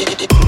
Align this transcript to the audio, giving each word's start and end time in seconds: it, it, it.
it, 0.00 0.12
it, 0.12 0.22
it. 0.22 0.39